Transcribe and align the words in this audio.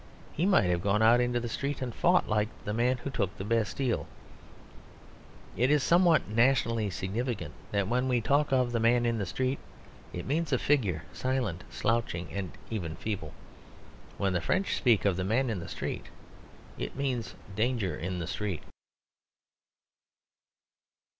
He 0.33 0.47
might 0.47 0.63
have 0.67 0.81
gone 0.81 1.03
out 1.03 1.21
into 1.21 1.39
the 1.39 1.47
street 1.47 1.79
and 1.79 1.93
fought, 1.93 2.27
like 2.27 2.47
the 2.65 2.73
man 2.73 2.97
who 2.97 3.11
took 3.11 3.37
the 3.37 3.43
Bastille. 3.43 4.07
It 5.55 5.69
is 5.69 5.83
somewhat 5.83 6.27
nationally 6.27 6.89
significant 6.89 7.53
that 7.71 7.87
when 7.87 8.07
we 8.07 8.19
talk 8.19 8.51
of 8.51 8.71
the 8.71 8.79
man 8.79 9.05
in 9.05 9.19
the 9.19 9.27
street 9.27 9.59
it 10.11 10.25
means 10.25 10.51
a 10.51 10.57
figure 10.57 11.03
silent, 11.13 11.63
slouching, 11.69 12.29
and 12.33 12.49
even 12.71 12.95
feeble. 12.95 13.33
When 14.17 14.33
the 14.33 14.41
French 14.41 14.75
speak 14.75 15.05
of 15.05 15.17
the 15.17 15.23
man 15.23 15.51
in 15.51 15.59
the 15.59 15.69
street, 15.69 16.07
it 16.79 16.95
means 16.95 17.35
danger 17.55 17.95
in 17.95 18.17
the 18.17 18.25
street. 18.25 18.63